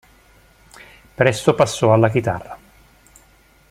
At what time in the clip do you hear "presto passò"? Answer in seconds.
1.13-1.93